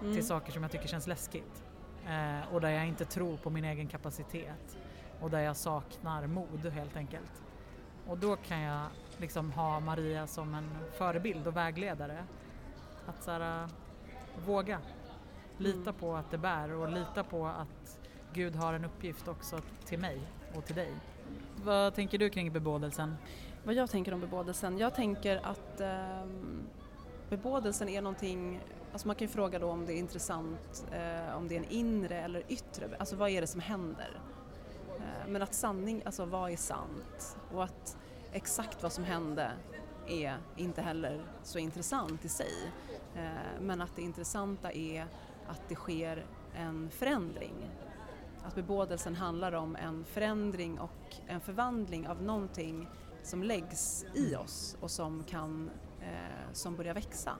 [0.00, 0.14] mm.
[0.14, 1.64] till saker som jag tycker känns läskigt.
[2.06, 4.78] Eh, och där jag inte tror på min egen kapacitet
[5.20, 7.42] och där jag saknar mod helt enkelt.
[8.06, 8.86] Och då kan jag
[9.16, 12.24] liksom ha Maria som en förebild och vägledare.
[13.06, 13.68] Att så här,
[14.46, 14.80] våga
[15.58, 15.94] Lita mm.
[15.94, 17.98] på att det bär och lita på att
[18.32, 20.20] Gud har en uppgift också till mig
[20.54, 20.94] och till dig.
[21.64, 23.16] Vad tänker du kring bebådelsen?
[23.64, 24.78] Vad jag tänker om bebådelsen?
[24.78, 26.26] Jag tänker att eh,
[27.30, 28.60] bebådelsen är någonting,
[28.92, 31.70] alltså man kan ju fråga då om det är intressant, eh, om det är en
[31.70, 34.20] inre eller yttre, alltså vad är det som händer?
[34.96, 37.36] Eh, men att sanning, alltså vad är sant?
[37.52, 37.96] Och att
[38.32, 39.50] exakt vad som hände
[40.08, 42.72] är inte heller så intressant i sig.
[43.16, 45.06] Eh, men att det intressanta är
[45.48, 47.54] att det sker en förändring.
[48.44, 52.88] Att bebådelsen handlar om en förändring och en förvandling av någonting
[53.22, 55.70] som läggs i oss och som kan
[56.00, 57.36] eh, som börjar växa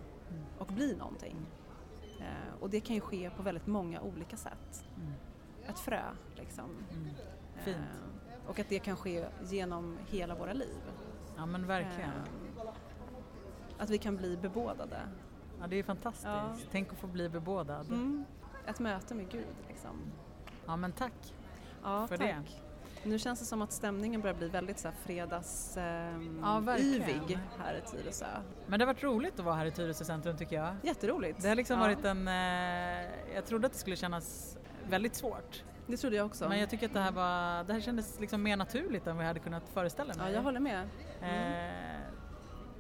[0.59, 1.37] och bli någonting.
[2.21, 4.85] Eh, och det kan ju ske på väldigt många olika sätt.
[4.97, 5.13] Mm.
[5.69, 6.03] Ett frö
[6.35, 6.71] liksom.
[6.91, 7.09] Mm.
[7.65, 7.77] Fint.
[7.77, 10.81] Eh, och att det kan ske genom hela våra liv.
[11.37, 12.11] Ja men verkligen.
[12.11, 12.65] Eh,
[13.79, 15.01] att vi kan bli bebådade
[15.61, 16.27] Ja, det är fantastiskt.
[16.27, 16.57] Ja.
[16.71, 17.87] Tänk att få bli bebådad.
[17.87, 18.25] Mm.
[18.67, 20.01] Ett möte med Gud liksom.
[20.67, 21.35] Ja, men tack
[21.83, 22.27] ja, för tack.
[22.27, 22.65] det.
[23.09, 27.39] Nu känns det som att stämningen börjar bli väldigt så här fredags ehm, ja, yvig
[27.59, 28.27] här i Tyresö.
[28.67, 30.77] Men det har varit roligt att vara här i Tyresö centrum tycker jag.
[30.83, 31.43] Jätteroligt.
[31.43, 31.83] Det har liksom ja.
[31.83, 34.57] varit en, eh, jag trodde att det skulle kännas
[34.89, 35.63] väldigt svårt.
[35.87, 36.49] Det trodde jag också.
[36.49, 39.25] Men jag tycker att det här, var, det här kändes liksom mer naturligt än vad
[39.25, 40.27] jag hade kunnat föreställa mig.
[40.27, 40.89] Ja, jag håller med.
[41.23, 41.94] Mm.
[41.94, 41.94] Eh,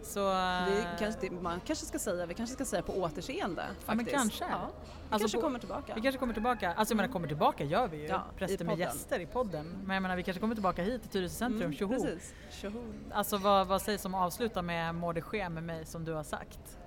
[0.04, 0.28] så,
[0.68, 3.88] vi kanske, man kanske ska säga, vi kanske ska säga på återseende faktiskt.
[3.88, 4.44] Ja men kanske.
[4.44, 4.70] Ja.
[4.70, 5.94] Vi alltså kanske på, kommer tillbaka.
[5.94, 8.78] Vi kanske kommer tillbaka, alltså jag menar kommer tillbaka gör vi ju, ja, präster med
[8.78, 9.66] gäster i podden.
[9.84, 11.92] Men jag menar vi kanske kommer tillbaka hit till Tyresö centrum, mm, tjoho.
[11.92, 12.82] Precis, tjoho.
[13.12, 16.12] Alltså vad, vad sägs om att avsluta med må det ske med mig som du
[16.12, 16.78] har sagt?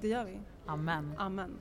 [0.00, 0.40] Det gör vi.
[0.66, 1.14] Amen.
[1.18, 1.60] Amen.